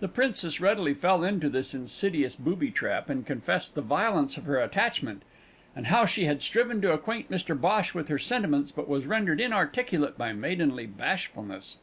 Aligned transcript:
The 0.00 0.08
princess 0.08 0.60
readily 0.60 0.94
fell 0.94 1.22
into 1.22 1.48
this 1.48 1.74
insidious 1.74 2.34
booby 2.34 2.72
trap, 2.72 3.08
and 3.08 3.24
confessed 3.24 3.76
the 3.76 3.82
violence 3.82 4.36
of 4.36 4.46
her 4.46 4.58
attachment, 4.58 5.22
and 5.76 5.86
how 5.86 6.06
she 6.06 6.24
had 6.24 6.42
striven 6.42 6.80
to 6.80 6.92
acquaint 6.92 7.30
Mr 7.30 7.56
Bhosh 7.56 7.94
with 7.94 8.08
her 8.08 8.18
sentiments 8.18 8.72
but 8.72 8.88
was 8.88 9.06
rendered 9.06 9.40
inarticulate 9.40 10.18
by 10.18 10.32
maidenly 10.32 10.86
bashfulness. 10.86 11.76